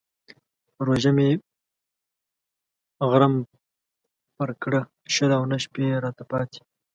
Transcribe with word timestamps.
روژه 0.87 1.11
مې 1.17 1.29
غرم 3.09 3.33
پر 4.37 4.49
کړه 4.61 4.81
شل 5.13 5.31
او 5.37 5.43
نهه 5.51 5.59
شپې 5.63 5.85
راته 6.05 6.23
پاتې. 6.31 6.59